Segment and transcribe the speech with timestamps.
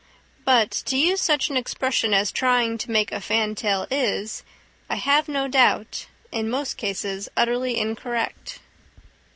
[0.45, 4.41] But to use such an expression as trying to make a fantail is,
[4.89, 8.61] I have no doubt, in most cases, utterly incorrect.